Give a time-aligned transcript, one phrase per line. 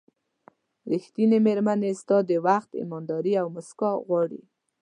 [0.91, 4.41] ریښتینې مېرمنې ستاسو وخت، ایمانداري او موسکا غواړي.